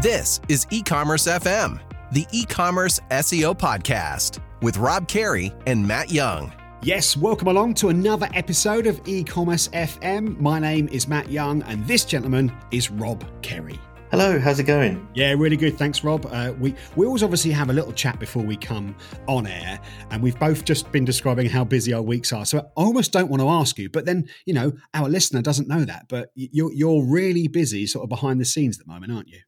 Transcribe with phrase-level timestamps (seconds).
[0.00, 1.80] This is E-commerce FM,
[2.12, 6.52] the e-commerce SEO podcast with Rob Kerry and Matt Young.
[6.82, 10.38] Yes, welcome along to another episode of E-commerce FM.
[10.38, 13.80] My name is Matt Young, and this gentleman is Rob Kerry.
[14.12, 15.04] Hello, how's it going?
[15.14, 15.76] Yeah, really good.
[15.76, 16.26] Thanks, Rob.
[16.30, 18.94] Uh, we we always obviously have a little chat before we come
[19.26, 19.80] on air,
[20.12, 22.46] and we've both just been describing how busy our weeks are.
[22.46, 25.66] So I almost don't want to ask you, but then you know our listener doesn't
[25.66, 26.06] know that.
[26.08, 29.40] But you're you're really busy, sort of behind the scenes at the moment, aren't you?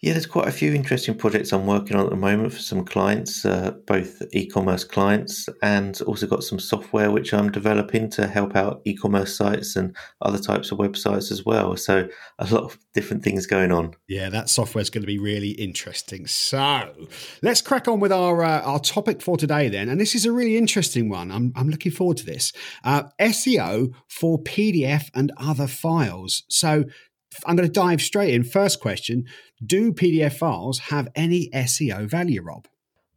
[0.00, 2.84] Yeah, there's quite a few interesting projects I'm working on at the moment for some
[2.84, 8.56] clients, uh, both e-commerce clients, and also got some software which I'm developing to help
[8.56, 11.76] out e-commerce sites and other types of websites as well.
[11.76, 12.08] So
[12.40, 13.94] a lot of different things going on.
[14.08, 16.26] Yeah, that software is going to be really interesting.
[16.26, 16.90] So
[17.42, 20.32] let's crack on with our uh, our topic for today then, and this is a
[20.32, 21.30] really interesting one.
[21.30, 22.52] I'm I'm looking forward to this.
[22.82, 26.42] Uh, SEO for PDF and other files.
[26.48, 26.84] So
[27.46, 28.44] I'm going to dive straight in.
[28.44, 29.26] First question
[29.64, 32.66] Do PDF files have any SEO value, Rob?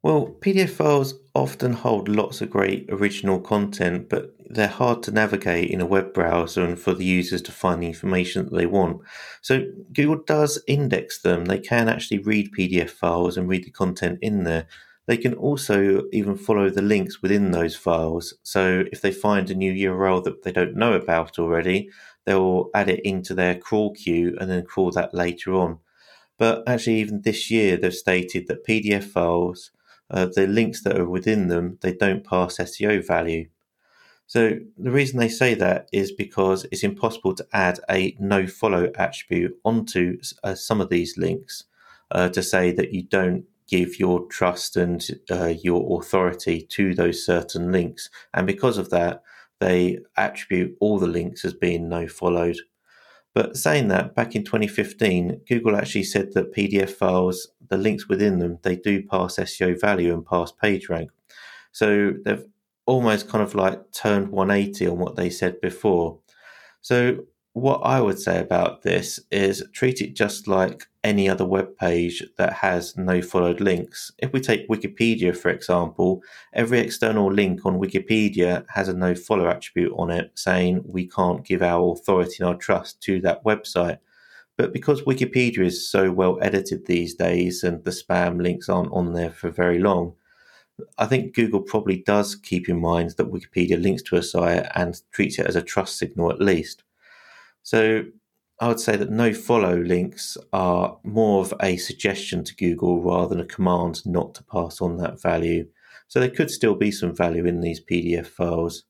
[0.05, 5.71] Well, PDF files often hold lots of great original content, but they're hard to navigate
[5.71, 9.01] in a web browser and for the users to find the information that they want.
[9.41, 11.45] So, Google does index them.
[11.45, 14.67] They can actually read PDF files and read the content in there.
[15.07, 18.35] They can also even follow the links within those files.
[18.43, 21.89] So, if they find a new URL that they don't know about already,
[22.25, 25.79] they'll add it into their crawl queue and then crawl that later on.
[26.37, 29.71] But actually, even this year, they've stated that PDF files,
[30.09, 33.47] uh, the links that are within them, they don't pass SEO value.
[34.27, 38.91] So the reason they say that is because it's impossible to add a no follow
[38.95, 41.65] attribute onto uh, some of these links
[42.11, 47.25] uh, to say that you don't give your trust and uh, your authority to those
[47.25, 48.09] certain links.
[48.33, 49.21] And because of that,
[49.65, 52.57] they attribute all the links as being no followed.
[53.33, 58.37] But saying that, back in 2015, Google actually said that PDF files, the links within
[58.37, 61.07] them, they do pass SEO value and pass PageRank.
[61.71, 62.45] So they've
[62.85, 66.19] almost kind of like turned 180 on what they said before.
[66.81, 71.77] So what I would say about this is treat it just like any other web
[71.77, 74.11] page that has no followed links.
[74.17, 76.21] If we take Wikipedia, for example,
[76.51, 81.45] every external link on Wikipedia has a no follow attribute on it saying we can't
[81.45, 83.99] give our authority and our trust to that website.
[84.57, 89.13] But because Wikipedia is so well edited these days and the spam links aren't on
[89.13, 90.15] there for very long,
[90.97, 95.01] I think Google probably does keep in mind that Wikipedia links to a site and
[95.13, 96.83] treats it as a trust signal at least.
[97.65, 98.03] So
[98.61, 103.29] I would say that no follow links are more of a suggestion to Google rather
[103.29, 105.67] than a command not to pass on that value.
[106.07, 108.83] So there could still be some value in these PDF files.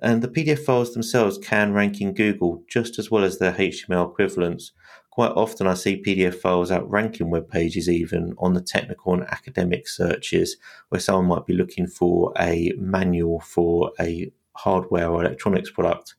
[0.00, 4.10] And the PDF files themselves can rank in Google just as well as their HTML
[4.10, 4.72] equivalents.
[5.10, 9.86] Quite often, I see PDF files outranking web pages even on the technical and academic
[9.86, 10.56] searches,
[10.88, 16.14] where someone might be looking for a manual for a hardware or electronics product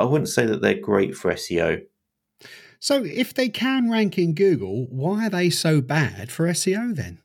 [0.00, 1.84] but I wouldn't say that they're great for SEO.
[2.78, 7.18] So, if they can rank in Google, why are they so bad for SEO then?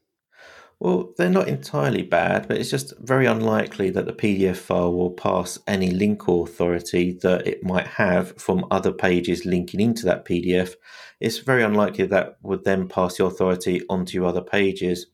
[0.81, 5.11] Well, they're not entirely bad, but it's just very unlikely that the PDF file will
[5.11, 10.73] pass any link authority that it might have from other pages linking into that PDF.
[11.21, 15.07] It's very unlikely that would then pass the authority onto your other pages.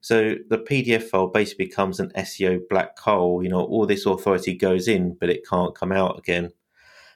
[0.00, 3.42] So the PDF file basically becomes an SEO black hole.
[3.42, 6.52] You know, all this authority goes in, but it can't come out again.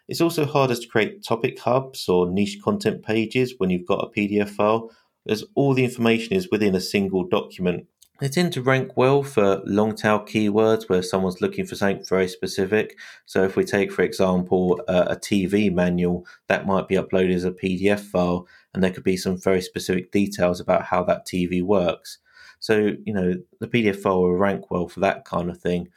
[0.09, 4.11] It's also harder to create topic hubs or niche content pages when you've got a
[4.11, 4.91] PDF file,
[5.29, 7.87] as all the information is within a single document.
[8.21, 12.29] They tend to rank well for long tail keywords where someone's looking for something very
[12.29, 12.97] specific.
[13.27, 17.51] So, if we take, for example, a TV manual, that might be uploaded as a
[17.51, 22.19] PDF file, and there could be some very specific details about how that TV works.
[22.61, 25.89] So, you know, the PDF file will rank well for that kind of thing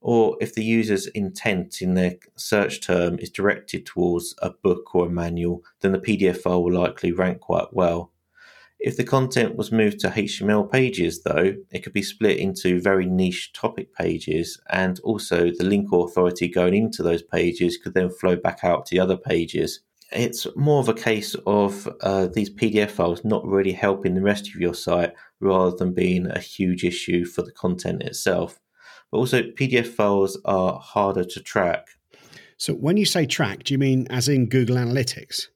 [0.00, 5.06] or if the user's intent in their search term is directed towards a book or
[5.06, 8.12] a manual, then the PDF file will likely rank quite well.
[8.80, 13.06] If the content was moved to HTML pages, though, it could be split into very
[13.06, 18.36] niche topic pages, and also the link authority going into those pages could then flow
[18.36, 19.80] back out to the other pages.
[20.12, 24.48] It's more of a case of uh, these PDF files not really helping the rest
[24.48, 28.60] of your site rather than being a huge issue for the content itself.
[29.10, 31.88] But also, PDF files are harder to track.
[32.56, 35.46] So, when you say track, do you mean as in Google Analytics?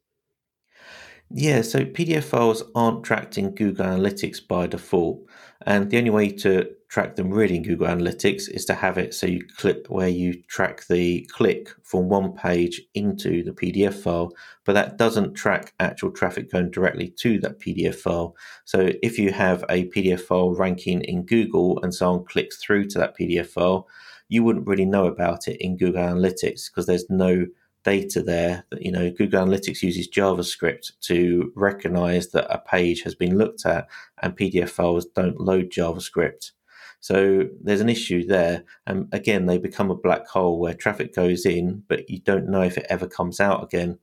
[1.35, 5.25] Yeah, so PDF files aren't tracked in Google Analytics by default.
[5.65, 9.15] And the only way to track them really in Google Analytics is to have it
[9.15, 14.33] so you click where you track the click from one page into the PDF file,
[14.67, 18.37] but that doesn't track actual traffic going directly to that PDF file.
[18.65, 22.99] So if you have a PDF file ranking in Google and someone clicks through to
[22.99, 23.89] that PDF file,
[24.29, 27.47] you wouldn't really know about it in Google Analytics because there's no
[27.85, 33.15] data there that you know Google Analytics uses JavaScript to recognize that a page has
[33.15, 33.89] been looked at
[34.23, 36.53] and PDF files don't load JavaScript.
[37.01, 38.63] So there's an issue there.
[38.87, 42.63] And again, they become a black hole where traffic goes in, but you don't know
[42.63, 43.99] if it ever comes out again.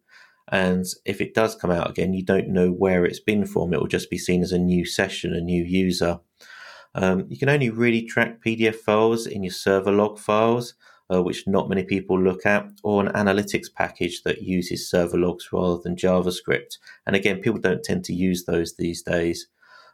[0.51, 3.73] And if it does come out again, you don't know where it's been from.
[3.73, 6.19] It will just be seen as a new session, a new user.
[6.93, 10.73] Um, you can only really track PDF files in your server log files
[11.11, 15.49] uh, which not many people look at, or an analytics package that uses server logs
[15.51, 16.77] rather than JavaScript.
[17.05, 19.47] And again, people don't tend to use those these days.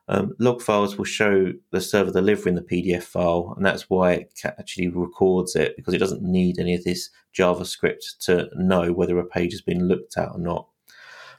[0.08, 4.40] Um, log files will show the server delivering the PDF file, and that's why it
[4.46, 9.26] actually records it because it doesn't need any of this JavaScript to know whether a
[9.26, 10.68] page has been looked at or not.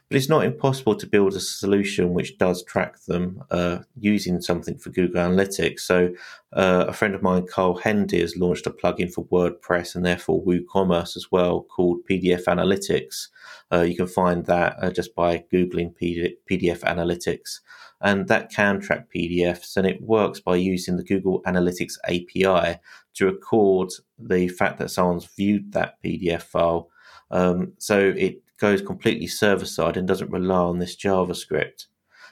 [0.09, 4.77] But it's not impossible to build a solution which does track them uh, using something
[4.77, 5.81] for Google Analytics.
[5.81, 6.13] So,
[6.53, 10.45] uh, a friend of mine, Carl Hendy, has launched a plugin for WordPress and therefore
[10.45, 13.27] WooCommerce as well called PDF Analytics.
[13.69, 17.59] Uh, you can find that uh, just by Googling PDF Analytics.
[17.99, 22.79] And that can track PDFs, and it works by using the Google Analytics API
[23.15, 23.89] to record
[24.19, 26.89] the fact that someone's viewed that PDF file.
[27.31, 31.85] Um, so it goes completely server side and doesn't rely on this JavaScript.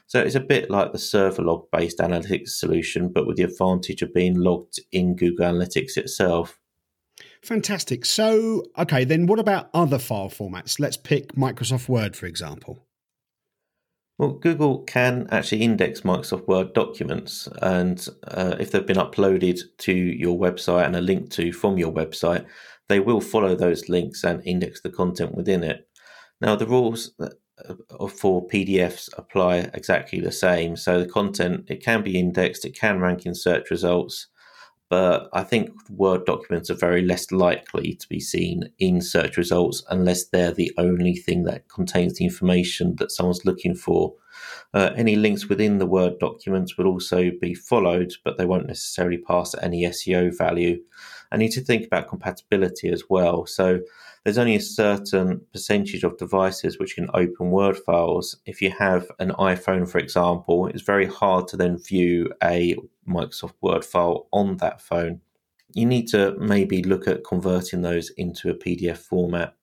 [0.08, 4.02] So it's a bit like the server log based analytics solution, but with the advantage
[4.02, 6.58] of being logged in Google Analytics itself.
[7.42, 8.04] Fantastic.
[8.04, 10.78] So, okay, then what about other file formats?
[10.78, 12.86] Let's pick Microsoft Word, for example.
[14.18, 19.92] Well, Google can actually index Microsoft Word documents, and uh, if they've been uploaded to
[19.92, 22.46] your website and are linked to from your website,
[22.88, 25.85] they will follow those links and index the content within it.
[26.40, 27.28] Now, the rules uh,
[28.08, 30.76] for PDFs apply exactly the same.
[30.76, 34.28] So the content it can be indexed, it can rank in search results,
[34.88, 39.82] but I think Word documents are very less likely to be seen in search results
[39.90, 44.14] unless they're the only thing that contains the information that someone's looking for.
[44.74, 49.18] Uh, any links within the Word documents will also be followed, but they won't necessarily
[49.18, 50.80] pass any SEO value.
[51.32, 53.46] I need to think about compatibility as well.
[53.46, 53.80] So
[54.26, 58.36] there's only a certain percentage of devices which can open Word files.
[58.44, 62.74] If you have an iPhone, for example, it's very hard to then view a
[63.08, 65.20] Microsoft Word file on that phone.
[65.74, 69.54] You need to maybe look at converting those into a PDF format.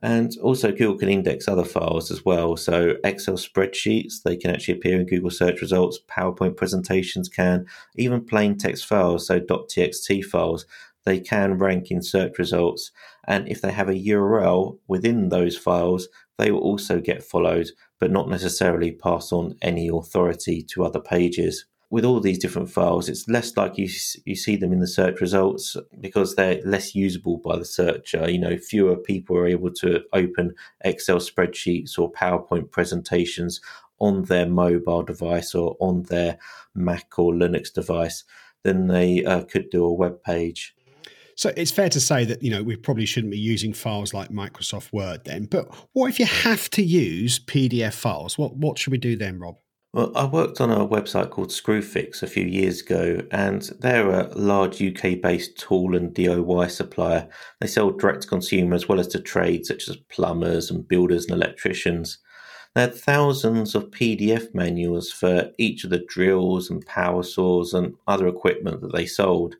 [0.00, 2.56] And also, Google can index other files as well.
[2.56, 5.98] So, Excel spreadsheets, they can actually appear in Google search results.
[6.08, 10.66] PowerPoint presentations can, even plain text files, so .txt files,
[11.04, 12.90] they can rank in search results.
[13.26, 16.08] And if they have a URL within those files,
[16.38, 17.70] they will also get followed,
[18.00, 21.66] but not necessarily pass on any authority to other pages.
[21.90, 23.86] With all these different files, it's less like you,
[24.24, 28.30] you see them in the search results because they're less usable by the searcher.
[28.30, 33.60] You know, fewer people are able to open Excel spreadsheets or PowerPoint presentations
[33.98, 36.38] on their mobile device or on their
[36.74, 38.24] Mac or Linux device
[38.64, 40.74] than they uh, could do a web page.
[41.36, 44.28] So it's fair to say that, you know, we probably shouldn't be using files like
[44.30, 45.46] Microsoft Word then.
[45.46, 48.38] But what if you have to use PDF files?
[48.38, 49.56] What what should we do then, Rob?
[49.94, 54.28] Well, I worked on a website called Screwfix a few years ago, and they're a
[54.34, 57.28] large UK based tool and DIY supplier.
[57.60, 61.26] They sell direct to consumer as well as to trade, such as plumbers and builders
[61.26, 62.18] and electricians.
[62.74, 67.94] They had thousands of PDF manuals for each of the drills and power saws and
[68.06, 69.56] other equipment that they sold.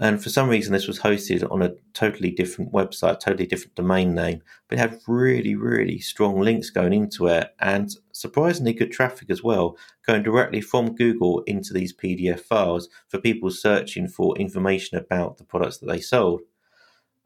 [0.00, 4.14] And for some reason, this was hosted on a totally different website, totally different domain
[4.14, 9.42] name, but had really, really strong links going into it and surprisingly good traffic as
[9.42, 9.76] well,
[10.06, 15.44] going directly from Google into these PDF files for people searching for information about the
[15.44, 16.42] products that they sold.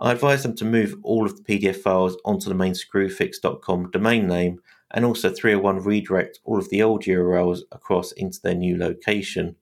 [0.01, 4.27] I advised them to move all of the PDF files onto the main screwfix.com domain
[4.27, 4.61] name
[4.91, 9.57] and also 301 redirect all of the old URLs across into their new location.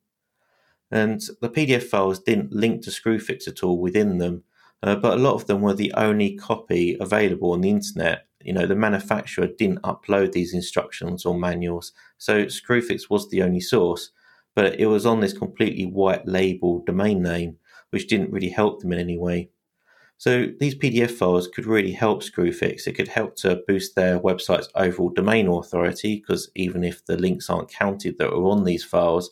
[0.91, 4.43] And the PDF files didn't link to Screwfix at all within them,
[4.83, 8.27] uh, but a lot of them were the only copy available on the internet.
[8.43, 13.61] You know, the manufacturer didn't upload these instructions or manuals, so Screwfix was the only
[13.61, 14.11] source,
[14.55, 17.59] but it was on this completely white label domain name,
[17.91, 19.51] which didn't really help them in any way.
[20.21, 22.87] So these PDF files could really help Screwfix.
[22.87, 27.49] It could help to boost their website's overall domain authority because even if the links
[27.49, 29.31] aren't counted that are on these files,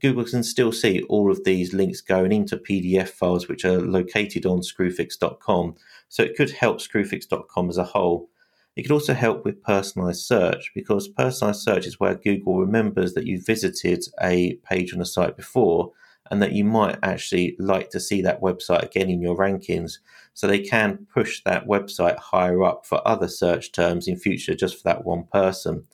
[0.00, 4.46] Google can still see all of these links going into PDF files which are located
[4.46, 5.74] on screwfix.com.
[6.08, 8.28] So it could help screwfix.com as a whole.
[8.74, 13.26] It could also help with personalized search because personalized search is where Google remembers that
[13.26, 15.92] you visited a page on a site before
[16.30, 19.98] and that you might actually like to see that website again in your rankings.
[20.32, 24.76] So they can push that website higher up for other search terms in future just
[24.76, 25.84] for that one person.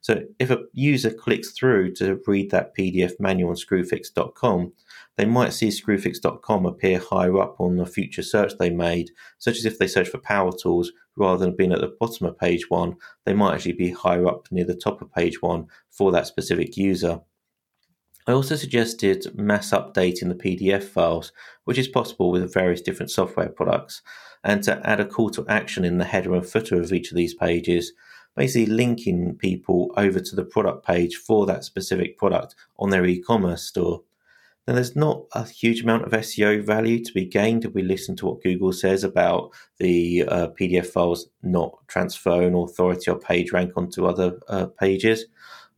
[0.00, 4.72] So if a user clicks through to read that PDF manual on screwfix.com,
[5.16, 9.64] they might see screwfix.com appear higher up on the future search they made, such as
[9.64, 12.96] if they search for power tools rather than being at the bottom of page one,
[13.24, 16.76] they might actually be higher up near the top of page one for that specific
[16.76, 17.20] user.
[18.26, 21.32] I also suggested mass updating the PDF files,
[21.64, 24.02] which is possible with various different software products,
[24.42, 27.16] and to add a call to action in the header and footer of each of
[27.16, 27.92] these pages,
[28.36, 33.20] basically linking people over to the product page for that specific product on their e
[33.20, 34.02] commerce store.
[34.66, 38.16] Now, there's not a huge amount of SEO value to be gained if we listen
[38.16, 43.72] to what Google says about the uh, PDF files not transferring authority or page rank
[43.76, 45.26] onto other uh, pages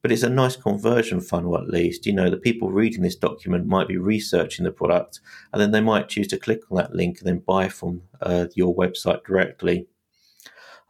[0.02, 2.06] but it's a nice conversion funnel at least.
[2.06, 5.20] You know, the people reading this document might be researching the product
[5.52, 8.46] and then they might choose to click on that link and then buy from uh,
[8.54, 9.86] your website directly.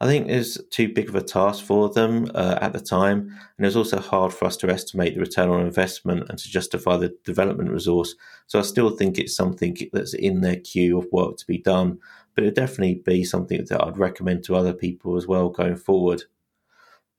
[0.01, 3.19] I think it's too big of a task for them uh, at the time,
[3.57, 6.49] and it was also hard for us to estimate the return on investment and to
[6.49, 8.15] justify the development resource.
[8.47, 11.99] So I still think it's something that's in their queue of work to be done,
[12.33, 16.23] but it'd definitely be something that I'd recommend to other people as well going forward.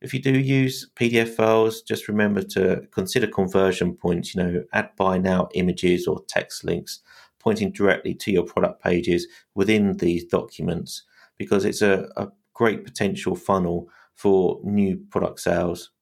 [0.00, 4.88] If you do use PDF files, just remember to consider conversion points, you know, add
[4.96, 7.00] buy now images or text links
[7.38, 11.02] pointing directly to your product pages within these documents
[11.37, 12.28] because it's a, a
[12.60, 15.92] great potential funnel for new product sales.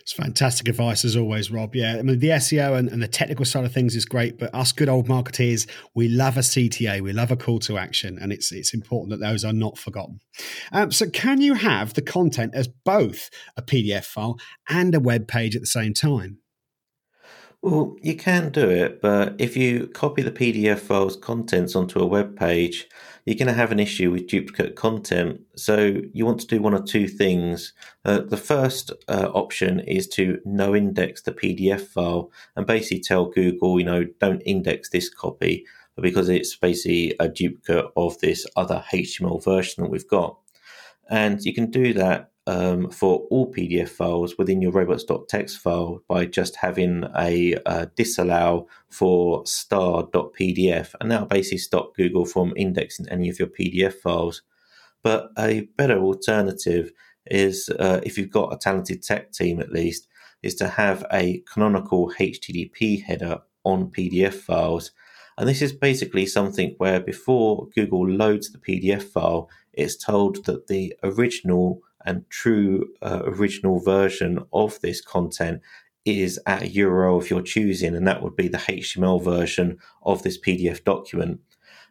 [0.00, 1.76] It's fantastic advice as always, Rob.
[1.76, 4.54] Yeah, I mean the SEO and, and, the technical side of things is great, but
[4.54, 8.32] us good old marketeers, we love a CTA, we love a call to action, and
[8.32, 10.20] it's it's important that those are not forgotten.
[10.72, 14.38] Um, so, can you have the content as both a PDF file
[14.70, 16.38] and a web page at the same time?
[17.60, 22.06] Well, you can do it, but if you copy the PDF file's contents onto a
[22.06, 22.88] web page,
[23.26, 25.40] you're going to have an issue with duplicate content.
[25.56, 27.72] So you want to do one or two things.
[28.04, 33.26] Uh, the first uh, option is to no index the PDF file and basically tell
[33.26, 35.66] Google, you know, don't index this copy
[36.00, 40.38] because it's basically a duplicate of this other HTML version that we've got.
[41.10, 46.26] And you can do that um, for all PDF files within your robots.txt file by
[46.26, 53.28] just having a, a disallow for star.pdf, and that'll basically stop Google from indexing any
[53.28, 54.42] of your PDF files.
[55.02, 56.92] But a better alternative
[57.26, 60.06] is uh, if you've got a talented tech team at least,
[60.42, 64.92] is to have a canonical HTTP header on PDF files.
[65.38, 70.68] And this is basically something where before Google loads the PDF file, it's told that
[70.68, 75.60] the original and true uh, original version of this content
[76.06, 80.22] is at a URL of your choosing, and that would be the HTML version of
[80.22, 81.40] this PDF document.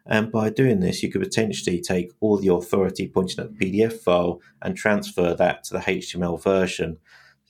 [0.06, 3.92] And by doing this, you could potentially take all the authority pointing at the PDF
[3.92, 6.96] file and transfer that to the HTML version.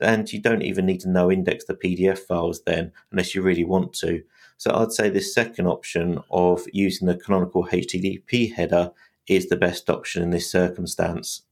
[0.01, 3.65] And you don't even need to no index the PDF files then, unless you really
[3.65, 4.23] want to.
[4.57, 8.91] So I'd say this second option of using the canonical HTTP header
[9.29, 11.43] is the best option in this circumstance.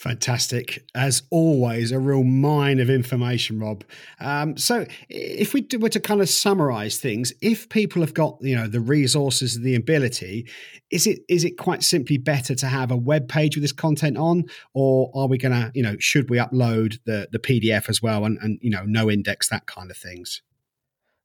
[0.00, 0.82] Fantastic.
[0.94, 3.84] As always, a real mine of information, Rob.
[4.18, 8.56] Um, so, if we were to kind of summarize things, if people have got you
[8.56, 10.48] know the resources, and the ability,
[10.90, 14.16] is it is it quite simply better to have a web page with this content
[14.16, 18.00] on, or are we going to you know should we upload the the PDF as
[18.00, 20.40] well and and you know no index that kind of things?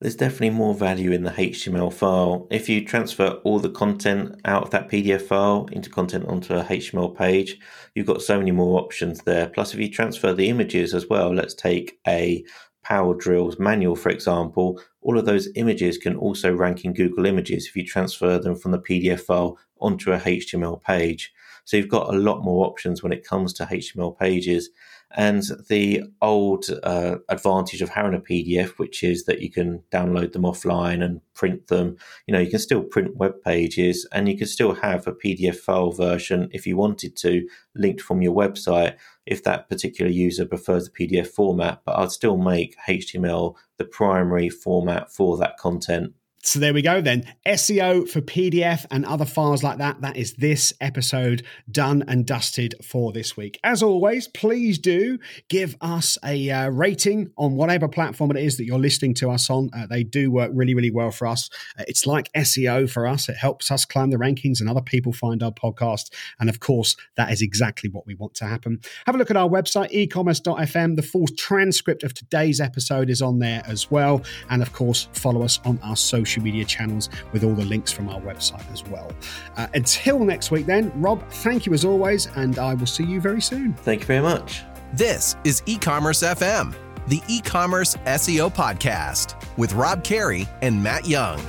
[0.02, 2.48] There's definitely more value in the HTML file.
[2.52, 6.64] If you transfer all the content out of that PDF file into content onto a
[6.64, 7.58] HTML page,
[7.94, 9.48] you've got so many more options there.
[9.48, 12.44] Plus, if you transfer the images as well, let's take a
[12.86, 17.66] Power Drills manual, for example, all of those images can also rank in Google Images
[17.66, 21.34] if you transfer them from the PDF file onto a HTML page.
[21.66, 24.70] So you've got a lot more options when it comes to HTML pages.
[25.18, 30.34] And the old uh, advantage of having a PDF, which is that you can download
[30.34, 34.38] them offline and print them, you know, you can still print web pages and you
[34.38, 38.96] can still have a PDF file version if you wanted to linked from your website
[39.26, 41.82] if that particular user prefers the PDF format.
[41.86, 46.14] But I'd still make HTML the primary format for that content
[46.46, 47.26] So there we go then.
[47.48, 50.02] SEO for PDF and other files like that.
[50.02, 53.60] That is this episode done and dusted for this week.
[53.64, 55.18] As always, please do
[55.50, 59.50] give us a uh, rating on whatever platform it is that you're listening to us
[59.50, 59.72] on.
[59.76, 61.50] Uh, they do work really, really well for us.
[61.80, 63.28] Uh, it's like SEO for us.
[63.28, 66.14] It helps us climb the rankings and other people find our podcast.
[66.40, 68.82] And of course, that is exactly what we want to happen.
[69.08, 70.96] Have a look at our website, ecommerce.fm.
[70.96, 74.22] The full transcript of today's episode is on there as well.
[74.52, 78.10] And of course, follow us on our social media channels with all the links from
[78.10, 79.12] our website as well.
[79.58, 83.22] Uh, until next week, then, Rob, thank you as always, and I will see you
[83.22, 83.74] very soon.
[83.74, 84.64] Thank you very much.
[84.94, 86.74] This is E-commerce FM,
[87.08, 91.40] the e-commerce SEO podcast with Rob Kerry and Matt Young.